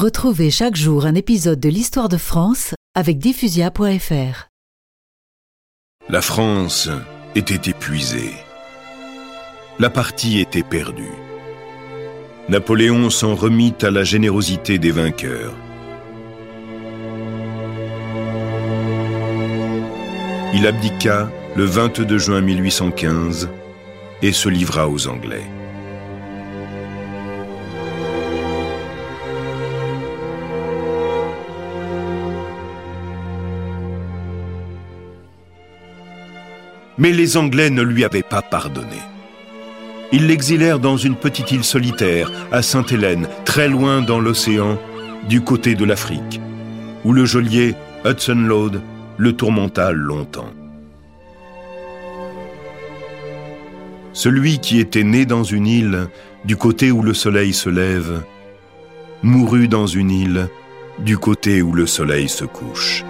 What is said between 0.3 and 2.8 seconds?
chaque jour un épisode de l'histoire de France